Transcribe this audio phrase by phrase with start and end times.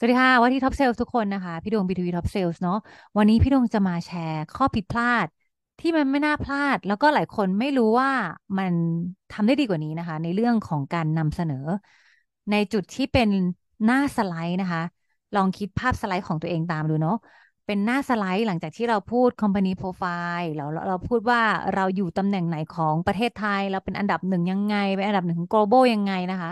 [0.00, 2.76] สวัสดีค่ะว่าที่ top sales ทุกคนนะคะ พี่ดวง B2B Top Sales เนาะ
[3.16, 5.26] วันนี้พี่ดวงจะมาแชร์ข้อผิดพลาด
[5.80, 8.10] ที่มันไม่น่าพลาด แล้วก็หลายคนไม่รู้ว่า
[8.58, 8.72] มัน
[9.30, 11.56] ทำได้ดีกว่านี้นะคะ ในเรื่องของการนำเสนอ
[12.50, 13.28] ในจุดที่เป็น
[13.84, 14.82] หน้าสไลด์นะคะ
[15.34, 17.16] ลองคิดภาพสไลด์ของตัวเองตามดูเนาะ
[17.66, 21.40] เป็นหน้าสไลด์หลังจากที่เราพูด Company Profile แล้วเราเราพูดว่า
[21.74, 26.50] เราอยู่ตำแหน่งไหนของประเทศไทย เราเป็นอันดับหนึ่งยังไงเป็นอันดับหนึ่งของ global ยังไงนะคะ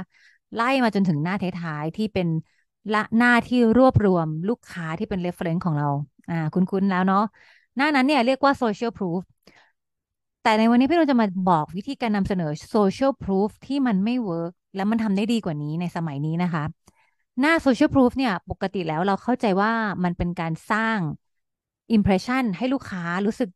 [0.55, 2.29] ไล่มาจนถึงหน้าท้ายๆที่เป็น
[2.89, 5.87] และหน้าที่รวบรวมลูกค้าที่เป็น reference ของเรา
[6.29, 7.21] อ่า คุ้นๆแล้วเนาะ
[7.77, 9.21] หน้านั้นเนี่ยเรียกว่า social proof
[10.43, 16.65] แต่ในวันนี้พี่เราจะมาบอกวิธีการนำเสนอ social proof ที่มันไม่เวิร์กและมันทำได้ดีกว่านี้ในสมัยนี้นะคะ
[17.41, 19.73] หน้า social proof เนี่ย ปกติแล้วเราเข้าใจว่า
[20.05, 20.99] มันเป็นการสร้าง
[21.97, 23.49] impression ให้ลูกค้ารู้สึก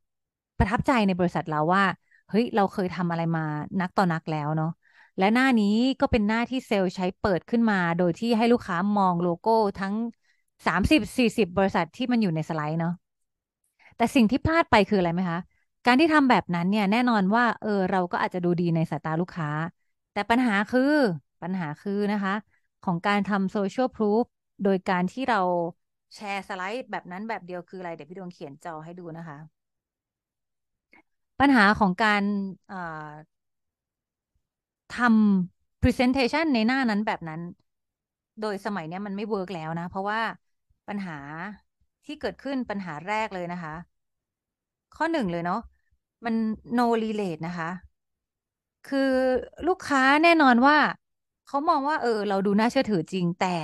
[0.59, 1.85] ประทับใจในบริษัทเราว่า
[2.29, 3.45] เฮ้ย เราเคยทำอะไรมา
[3.80, 4.69] นักต่อนักแล้วเนาะ
[5.19, 9.95] และหน้านี้ก็เป็นหน้าที่เซลล์ใช้เปิดขึ้นมา โดยที่ให้ลูกค้ามองโลโก้ทั้ง
[10.66, 12.93] สามสิบสี่สิบบริษัทที่มันอยู่ในสไลด์เนาะ
[13.96, 15.38] แต่สิ่งที่พลาดไปคืออะไรไหมคะ
[15.87, 19.49] การที่ทำแบบนั้นเนี่ยแน่นอนว่า เออ เราก็อาจจะดูดีในสายตาลูกค้า
[20.13, 20.83] แต่ปัญหาคือ
[21.43, 22.35] ปัญหาคือนะคะ
[22.83, 24.24] ของการทำโซเชียลพรูฟ
[24.63, 25.40] โดยการที่เรา
[26.15, 29.38] แชร์สไลด์แบบนั้นแบบเดียวคืออะไร เดี๋ยวพี่ดวงเขียนจอให้ดูนะคะ
[31.40, 32.23] ปัญหาของการ
[34.96, 37.40] ทำ presentation ในหน้านั้นแบบนั้น
[38.40, 40.21] โดยสมัยนี้มันไม่เวิร์กแล้วนะ เพราะว่า
[40.88, 41.18] ปัญหา
[42.04, 43.74] ที่เกิดขึ้นปัญหาแรกเลยนะคะ
[44.96, 45.60] ข้อหนึ่งเลยเนาะ
[46.24, 46.34] มัน
[46.79, 47.71] no relate นะคะ
[48.88, 49.10] คือ
[49.68, 50.76] ลูกค้าแน่นอนว่า
[51.46, 53.56] เขามองว่า เออ เราดูน่าเชื่อถือจริงแต่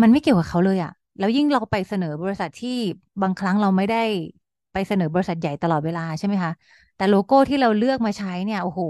[0.00, 2.78] มันไม่เกี่ยวกับเขาเลยอะแล้วยิ่งเราไปเสนอบริษัทที่
[3.22, 4.04] บางครั้งเราไม่ได้
[4.74, 6.52] ไปเสนอบริษัทใหญ่ตลอดเวลาใช่ไหมคะ
[6.96, 8.80] แต่โลโก้ที่เราเลือกมาใช้เนี่ยโอ้โห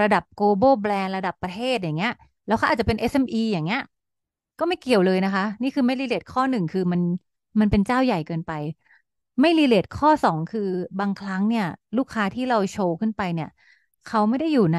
[0.00, 2.10] ระดับ global brand ระดับประเทศอย่างเงี้ย
[2.46, 3.80] แล้วเขาอาจจะเป็น SME อย่างเงี้ย
[4.58, 7.02] ก็ไม่เกี่ยวเลยนะคะ นี่คือไม่รีเลทข้อหนึ่งคือมัน
[7.60, 8.50] มันเป็นเจ้าใหญ่เกินไป
[9.40, 10.60] ไม่รีเลทข้อสองคือ
[10.98, 11.64] บางครั้งเนี่ย
[11.96, 13.48] ลูกค้าที่เราโชว์ขึ้นไปเนี่ย
[14.04, 14.78] เขาไม่ได้อยู่ใน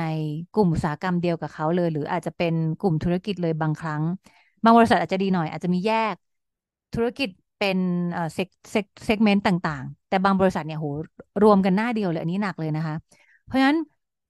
[0.52, 4.04] กลุ่มอุตสาหกรรมเดียวกับเขาเลย หรืออาจจะเป็นกลุ่มธุรกิจเลยบางครั้ง
[4.64, 6.16] บางบริษัทอาจจะดีหน่อยอาจจะมีแยก
[6.94, 7.30] ธุรกิจ
[7.62, 7.80] เป็น
[8.12, 10.88] เอ่อ seg seg segment ต่างๆ แต่บางบริษัทเนี่ยโห
[11.44, 12.96] รวมกันหน้าเดียวเลย อันนี้หนักเลยนะคะ
[13.46, 13.78] เพราะฉะนั้น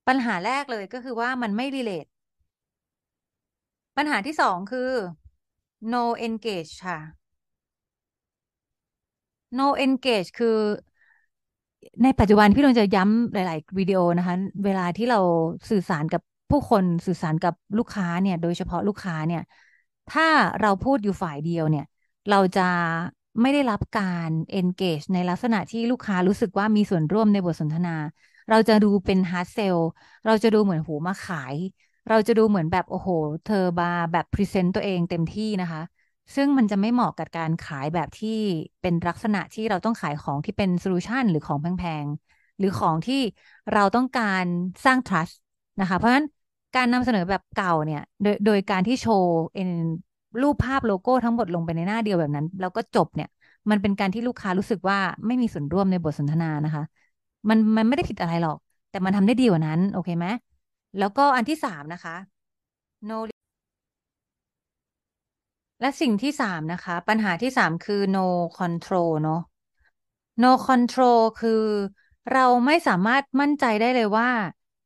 [0.08, 2.06] ปัญหาแรกเลยก็คือว่ามันไม่ relate
[3.98, 4.90] ปัญหาที่สองคือ
[5.94, 7.00] no engage ค่ะ
[9.60, 10.60] no engage คือ
[12.04, 15.20] ในปัจจุบันพี่ดวงจะย้ำหลาย ๆ วิดีโอนะคะ เวลาที่เรา
[15.70, 19.42] สื่อสารกับผู้คนสื่อสารกับลูกค้าเนี่ย โดยเฉพาะลูกค้าเนี่ย
[20.14, 20.28] ถ้า
[20.62, 21.86] เราพูดอยู่ฝ่ายเดียวเนี่ย
[22.30, 22.62] เราจะ
[23.42, 27.90] ไม่ได้รับการ engage ในลักษณะที่ลูกค้ารู้สึกว่ามีส่วนร่วมในบทสนทนา
[28.50, 29.80] เราจะดูเป็น hard sell
[30.26, 31.56] เราจะดูเหมือนหูมาขาย
[32.10, 33.10] เราจะดูเหมือนแบบโอ้โห
[33.44, 35.82] เธอบาแบบ present ตัวเองเต็มที่นะคะ
[36.36, 38.30] ซึ่งมันจะไม่เหมาะกับการขายแบบที่
[38.82, 43.16] เป็นลักษณะที่เราต้องขายของที่เป็น solution หรือของแพงๆ หรือของที่
[43.72, 44.46] เราต้องการ
[44.86, 45.34] สร้าง trust
[45.80, 46.28] นะคะ เพราะฉะนั้น
[46.76, 49.34] การนำเสนอแบบเก่าเนี่ย โดยโดยการที่โชว์
[50.42, 53.28] รูปภาพโลโก้ทั้งหมดลงไปในหน้าเดียวแบบนั้น แล้วก็จบเนี่ย
[53.70, 54.98] มันเป็นการที่ลูกค้ารู้สึกว่า
[55.28, 56.84] ไม่มีส่วนร่วมในบทสนทนานะคะ
[57.50, 58.58] มันมันไม่ได้ผิดอะไรหรอก
[58.90, 60.28] แต่มันทำได้ดีกว่านั้น โอเคไหม
[60.98, 62.16] แล้วก็อันที่สามนะคะ
[63.10, 63.18] no
[65.80, 68.28] และสิ่งที่สามนะคะ ปัญหาที่สามคือ no
[68.60, 69.42] control เนาะ
[70.44, 71.64] no control คือ
[72.34, 74.30] เราไม่สามารถมั่นใจได้เลยว่า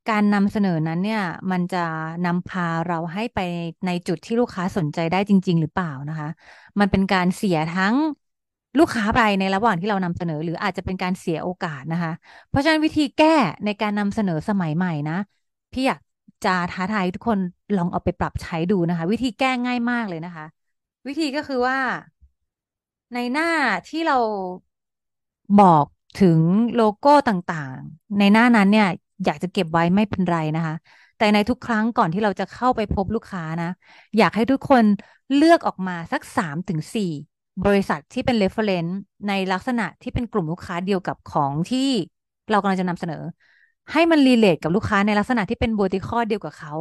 [0.09, 1.21] การนำเสนอนั้นเนี่ย
[1.51, 1.77] มันจะ
[2.25, 3.39] นำพาเราให้ไป
[3.85, 6.29] ในจุดที่ลูกค้าสนใจได้จริง ๆ หรือเปล่านะคะ
[6.79, 7.95] มันเป็นการเสียทั้ง
[8.79, 12.11] ลูกค้าไปในระหว่างที่เรานำเสนอ หรืออาจจะเป็นการเสียโอกาสนะคะ
[12.49, 13.35] เพราะฉะนั้นวิธีแก้
[13.65, 15.17] ในการนำเสนอสมัยใหม่นะ
[15.73, 15.99] พี่อยาก
[16.45, 17.39] จะท้าทายทุกคน
[17.77, 20.45] ลองเอาไปปรับใช้ดูนะคะ วิธีแก้ง่ายมากเลยนะคะ
[21.07, 21.77] วิธีก็คือว่า
[23.13, 23.49] ในหน้า
[23.87, 24.17] ที่เรา
[25.61, 25.85] บอก
[26.21, 26.39] ถึง
[26.75, 28.87] โลโก้ต่างๆ ในหน้านั้นเนี่ย
[29.23, 30.75] อยากจะเก็บไว้ไม่เป็นไรนะคะ
[31.17, 33.69] แต่ในทุกครั้งก่อนที่เราจะเข้าไปพบลูกค้านะ
[34.17, 34.85] อยากให้ทุกคน
[35.35, 37.11] เลือกออกมาสักสามถึงสี่
[37.65, 38.93] บริษัทที่เป็น reference
[39.27, 41.89] ในลักษณะที่เป็นกลุ่มลูกค้าเดียวกับของที่
[42.49, 43.23] เรากำลังจะนำเสนอ
[43.91, 46.73] ให้มันรีเลทกับลูกค้าในลักษณะที่เป็น vertical เดียวกับเขา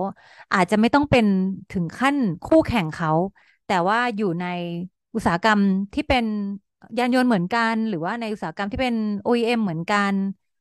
[0.54, 1.26] อาจจะไม่ต้องเป็น
[1.70, 3.10] ถึงขั้นคู่แข่งเขา
[3.66, 4.46] แต่ว่าอยู่ใน
[5.14, 5.60] อุตสาหกรรม
[5.94, 6.24] ที่เป็น
[6.98, 8.94] ยานยนต์เหมือนกัน หรือว่าในอุตสาหกรรมที่เป็น
[9.26, 10.14] OEM เหมือนกัน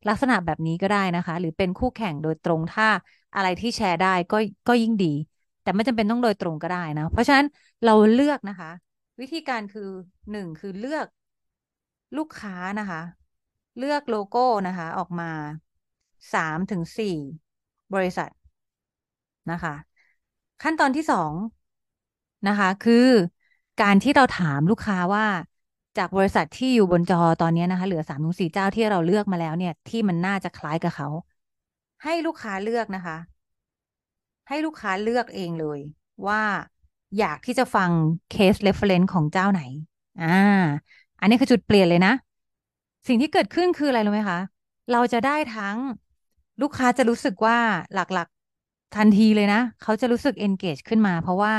[0.07, 2.87] ลักษณะแบบนี้ก็ได้นะคะ หรือเป็นคู่แข่งโดยตรงถ้า
[3.35, 5.13] อะไรที่แชร์ได้ก็ก็ยิ่งดี
[5.61, 7.45] แต่ไม่จำเป็นต้องโดยตรงก็ได้นะ เพราะฉะนั้น
[7.85, 8.71] เราเลือกนะคะ
[9.21, 9.89] วิธีการคือ
[10.31, 11.07] หนึ่งคือเลือก
[12.17, 13.01] ลูกค้านะคะ
[13.77, 15.31] เลือกโลโก้นะคะ ออกมา
[16.33, 17.17] สามถึงสี่
[17.93, 18.29] บริษัท
[19.51, 19.75] นะคะ
[20.63, 21.33] ขั้นตอนที่สอง
[22.47, 23.07] นะคะ คือ
[23.81, 25.25] การที่เราถามลูกค้าว่า
[25.97, 31.09] จากบริษัทที่อยู่บนจอตอนนี้นะคะ เหลือสามถึงสี่เจ้าที่เราเลือกมาแล้วเนี่ย ที่มันน่าจะคล้ายกับเขา
[32.03, 33.17] ให้ลูกค้าเลือกนะคะ
[34.49, 35.79] ให้ลูกค้าเลือกเองเลย
[36.27, 36.41] ว่า
[37.17, 37.89] อยากที่จะฟัง
[38.31, 39.61] case reference ของเจ้าไหน
[40.21, 40.37] อ่า
[41.19, 42.13] อันนี้คือจุดเปลี่ยนเลยนะ
[43.07, 44.39] สิ่งที่เกิดขึ้นคืออะไรรู้ไหมคะ
[44.91, 45.77] เราจะได้ทั้ง
[46.61, 47.57] ลูกค้าจะรู้สึกว่า
[47.93, 51.53] หลักๆทันทีเลยนะ เขาจะรู้สึก engage ขึ้นมา เพราะว่า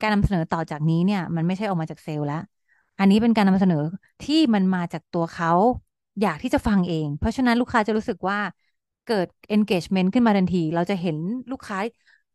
[0.00, 2.42] การนำเสนอต่อจากนี้เนี่ย มันไม่ใช่ออกมาจากเซลล์แล้ว
[2.98, 3.76] อันนี้เป็นการนำเสนอ
[4.22, 5.50] ที่มันมาจากตัวเขา
[6.20, 8.38] อยากที่จะฟังเอง เพราะฉะนั้นลูกค้าจะรู้สึกว่า
[9.04, 11.16] เกิด engagement ขึ้นมาทันที เราจะเห็น
[11.50, 11.78] ลูกค้า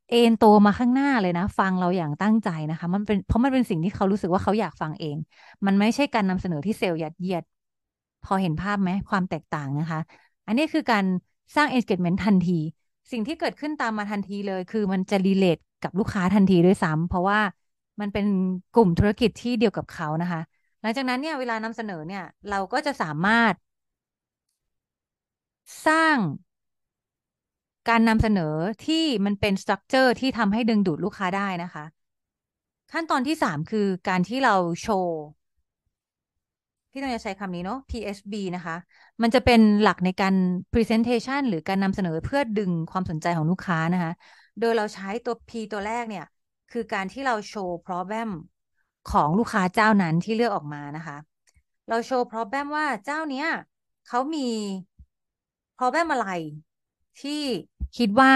[0.10, 5.18] เอนโตมาข้างหน้าเลยนะ ฟังเราอย่างตั้งใจนะคะ มันเป็นเพราะมันเป็นสิ่งที่เขารู้สึกว่าเขาอยากฟังเอง
[5.66, 7.44] มันไม่ใช่การนำเสนอที่เซลล์ยัดเยียด
[8.24, 10.00] พอเห็นภาพไหมความแตกต่างนะคะ
[10.48, 11.06] อันนี้คือการ
[11.56, 12.60] สร้าง engagement ทันที
[13.12, 17.40] สิ่งที่เกิดขึ้นตามมาทันทีเลย คือมันจะรีเลทกับลูกค้าทันทีด้วยซ้ำเพราะว่า
[18.02, 18.26] มันเป็น
[18.72, 20.42] กลุ่มธุรกิจที่เดียวกับเขานะคะ
[20.82, 23.54] หลังจากนั้นเนี่ยเวลานำเสนอเนี่ย เราก็จะสามารถ
[25.86, 26.18] สร้าง
[27.90, 28.56] การนำเสนอ
[28.86, 31.86] ที่มันเป็นสตรัคเจอร์ที่ทำให้ดึงดูดลูกค้าได้นะคะ
[32.92, 35.20] ขั้นตอนที่สามคือการที่เราโชว์
[36.92, 38.76] พี่ต้องจะใช้คำนี้เนาะ PSB นะคะ
[39.22, 40.36] มันจะเป็นหลักในการ
[40.74, 44.12] presentation หรือการนำเสนอเพื่อดึงความสนใจของลูกค้านะคะ
[44.60, 46.26] โดยเราใช้ตัว P ตัวแรกเนี่ย
[46.72, 48.30] คือการที่เราโชว์ problem
[49.12, 51.18] ของลูกค้าเจ้านั้นที่เลือกออกมานะคะ
[51.90, 53.48] เราโชว์ problem ว่าเจ้าเนี้ย
[54.08, 54.48] เขามี
[55.78, 56.28] problem อะไร
[57.22, 57.42] ที่
[57.98, 58.32] คิดว่า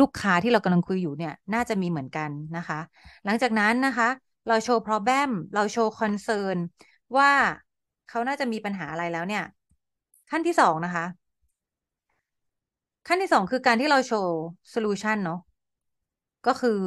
[0.00, 2.80] ลูกค้าที่เรากำลังคุยอยู่เนี่ย น่าจะมีเหมือนกันนะคะ
[3.24, 4.08] หลังจากนั้นนะคะ
[4.48, 6.56] เราโชว์ problem เราโชว์ concern
[7.16, 7.30] ว่า
[8.08, 9.44] เขาน่าจะมีปัญหาอะไรแล้วเนี่ย
[10.30, 11.04] ขั้นที่สองนะคะ
[13.08, 14.36] ขั้นที่สองคือการที่เราโชว์
[14.70, 15.40] solution เนาะ
[16.46, 16.78] ก็คือ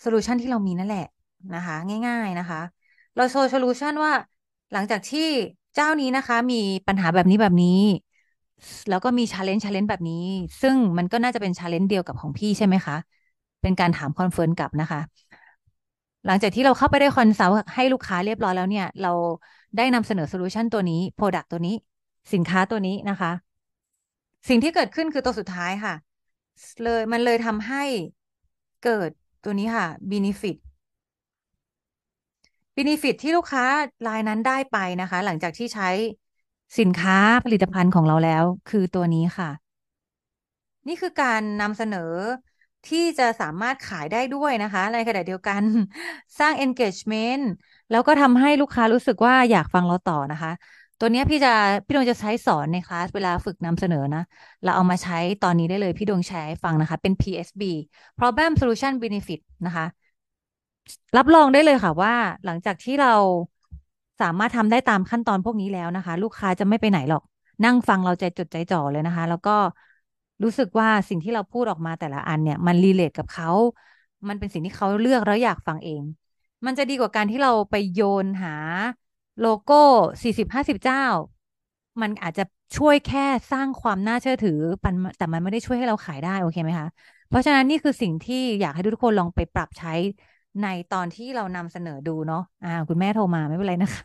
[0.00, 1.06] solution ที่เรามีนั่นแหละ
[1.54, 1.76] นะคะ
[2.06, 2.60] ง่ายๆนะคะ
[3.16, 4.12] เราโชว์ solution ว่า
[4.72, 5.28] หลังจากที่
[5.74, 7.80] เจ้านี้นะคะ มีปัญหาแบบนี้แบบนี้
[8.88, 10.24] แล้วก็มี challenge challenge แบบนี้
[10.62, 12.96] ซึ่งมันก็น่าจะเป็น challenge เดียวกับของพี่ใช่ไหมคะ
[13.62, 15.00] เป็นการถาม confirm กลับนะคะ
[16.26, 19.12] หลังจากที่เราเข้าไปได้ consult ให้ลูกค้าเรียบร้อยแล้วเนี่ย เรา
[19.76, 21.74] ได้นำเสนอ solution ตัวนี้ Product ตัวนี้
[22.32, 23.32] สินค้าตัวนี้นะคะ
[24.48, 25.94] สิ่งที่เกิดขึ้นคือตัวสุดท้ายค่ะ
[26.84, 27.84] เลยมันเลยทำให้
[28.84, 29.10] เกิด
[29.44, 30.56] ตัวนี้ค่ะ Benefit
[32.76, 33.64] Benefit ที่ลูกค้า
[34.08, 35.88] รายนั้นได้ไปนะคะ หลังจากที่ใช้
[36.78, 39.50] สินค้าผลิตภัณฑ์ของเราแล้ว คือตัวนี้ค่ะ
[40.88, 42.12] นี่คือการนำเสนอ
[42.88, 45.62] ที่จะสามารถขายได้ด้วยนะคะในขณะเดียวกัน
[46.38, 47.44] สร้าง engagement
[47.90, 50.52] แล้วก็ทำให้ลูกค้ารู้สึกว่าอยากฟังเราต่อนะคะ
[51.00, 51.52] ตัวนี้พี่จะ
[51.86, 54.22] พี่ดวงจะใช้สอนในคลาสเวลาฝึกนำเสนอนะ
[54.64, 57.62] เราเอามาใช้ตอนนี้ได้เลยพี่ดวงแชร์ให้ฟังนะคะ เป็น PSB
[58.18, 59.86] Problem Solution Benefit นะคะ
[61.16, 63.14] รับรองได้เลยค่ะว่า หลังจากที่เรา
[64.20, 67.22] สามารถทำได้ตามขั้นตอนพวกนี้แล้วนะคะ ลูกค้าจะไม่ไปไหนหรอก
[67.64, 69.56] นั่งฟังเราใจจดใจจ่อเลยนะคะ แล้วก็
[70.42, 73.50] รู้สึกว่าสิ่งที่เราพูดออกมาแต่ละอันเนี่ย มันรีเลทกับเขา
[74.28, 76.02] มันเป็นสิ่งที่เขาเลือกแล้วอยากฟังเอง
[76.66, 78.54] มันจะดีกว่าการที่เราไปโยนหา
[79.40, 79.74] โลโก้
[80.22, 81.02] สี่สิบห้าสิบเจ้า
[82.00, 82.44] มันอาจจะ
[82.76, 84.58] ช่วยแค่สร้างความน่าเชื่อถือ
[85.18, 86.88] แต่มันไม่ได้ช่วยให้เราขายได้โอเคไหมคะ
[87.28, 89.90] เพราะฉะนั้นนี่คือสิ่งที่อยากให้ทุกคนลองไปปรับใช้
[90.62, 94.04] ในตอนที่เรานำเสนอดูเนาะอ่า คุณแม่โทรมาไม่เป็นไรนะคะ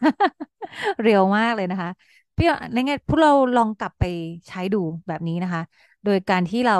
[1.04, 1.90] เร็วมากเลยนะคะ
[2.38, 4.04] พี่ในไงพวกเราลองกลับไป
[4.48, 4.78] ใช้ดู
[5.08, 5.62] แบบนี้นะคะ
[6.04, 6.78] โดยการที่เรา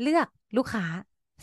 [0.00, 0.84] เลือกลูกค้า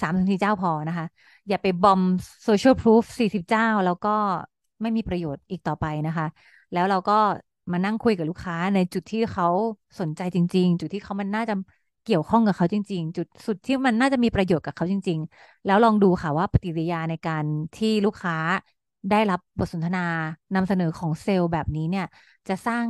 [0.01, 1.05] สามถึงสี่เจ้าพอนะคะ
[1.47, 2.01] อย่าไปบอม
[2.43, 4.09] โซเชียลพรูฟสี่สิบเจ้า แล้วก็
[4.81, 6.25] ไม่มีประโยชน์อีกต่อไปนะคะ
[6.71, 7.13] แล้วเราก็
[7.71, 9.47] มานั่งคุยกับลูกค้าในจุดที่เขา
[9.99, 11.53] สนใจจริง ๆ จุดที่เขามันน่าจะ
[12.03, 17.45] เกี่ยวข้องกับเขาจริง ๆ จุดสุดที่มันน่าจะมีประโยชน์กับเขาจริง ๆ แล้วลองดูค่ะว่าปฏิกิริยาในการ
[17.75, 18.35] ที่ลูกค้า
[19.09, 19.99] ได้รับบทสนทนา
[20.55, 22.05] นำเสนอของเซลล์แบบนี้เนี่ย
[22.47, 22.87] จะสร้าง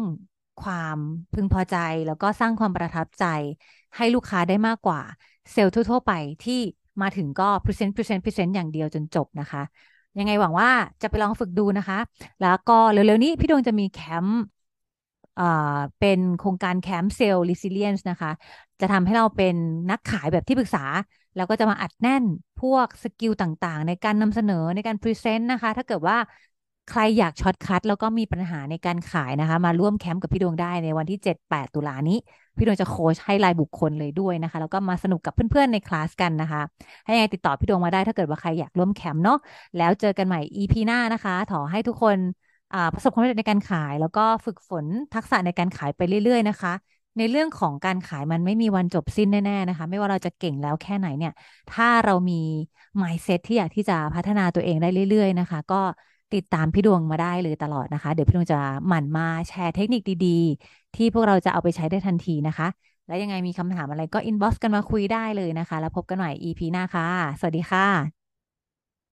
[0.63, 0.97] ความ
[1.33, 1.75] พึงพอใจ
[2.07, 3.25] แล้วก็สร้างความประทับใจ
[3.95, 5.01] ให้ลูกค้าได้มากกว่า
[5.51, 6.59] เซลล์ทั่ว ๆ ไปที่
[7.01, 9.61] มาถึงก็ present present present อย่างเดียวจนจบนะคะ
[10.19, 10.69] ยังไงหวังว่า
[11.01, 11.99] จะไปลองฝึกดูนะคะ
[12.41, 14.41] แล้วก็เร็วๆนี้พี่ดวงจะมีแคมป์
[15.99, 18.31] เป็นโครงการแคมป์ Sales Resilience นะคะ
[18.81, 19.55] จะทำให้เราเป็น
[19.91, 20.85] นักขายแบบที่ปรึกษา
[21.35, 22.23] แล้วก็จะมาอัดแน่น
[22.61, 26.17] พวก skill ต่างๆ ในการนำเสนอในการ present นะคะ ถ้าเกิดว่า
[26.89, 32.17] ใครอยาก shortcut แล้วก็มีปัญหาในการขายนะคะ มาร่วมแคมป์กับพี่ดวงได้ในวันที่ 7-8 ตุลานี้
[32.57, 36.61] พี่ดวงจะโค้ชให้รายบุคคลเลยด้วยนะคะ แล้วก็มาสนุกกับเพื่อนๆในคลาสกันนะคะ
[37.05, 39.37] ให้ไงติดต่อพี่ดวงมาได้ถ้าเกิดว่าใครอยากร่วมแคมป์เนาะ
[39.77, 42.17] แล้วเจอกันใหม่ EP หน้านะคะขอให้ทุกคน
[42.93, 46.73] ประสบความสำเร็จในการขาย แล้วก็ฝึกฝนทักษะในการขายไปเรื่อย ๆ นะคะ
[47.17, 51.31] ในเรื่องของการขายมันไม่มีวันจบสิ้นแน่ ๆ นะคะ ไม่ว่าเราจะเก่งแล้วแค่ไหนเนี่ย
[51.69, 52.41] ถ้าเรามี
[53.01, 55.81] mindset ที่อยากที่จะพัฒนาตัวเองได้เรื่อย ๆ นะคะ ก็
[56.33, 62.67] ติดตามพี่ดวงมาได้เลยตลอดนะคะ เดี๋ยวพี่ดวงจะหมั่นมาแชร์เทคนิคดีๆ ที่พวกเราจะเอาไปใช้ได้ทันทีนะคะ
[63.07, 67.07] แล้วยังไงมีคำถามอะไรก็ inbox กันมาคุยได้เลยนะคะ แล้วพบกันใหม่ EP หน้าค่ะ
[67.39, 68.22] สวัสดีค่ะ